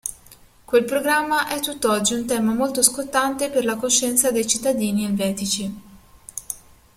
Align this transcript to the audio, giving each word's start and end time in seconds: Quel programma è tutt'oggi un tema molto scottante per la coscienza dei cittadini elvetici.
Quel 0.65 0.83
programma 0.83 1.47
è 1.47 1.59
tutt'oggi 1.59 2.15
un 2.15 2.25
tema 2.25 2.55
molto 2.55 2.81
scottante 2.81 3.51
per 3.51 3.65
la 3.65 3.75
coscienza 3.75 4.31
dei 4.31 4.47
cittadini 4.47 5.05
elvetici. 5.05 5.79